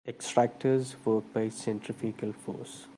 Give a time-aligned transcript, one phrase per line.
[0.07, 2.87] Extractors work by centrifugal force.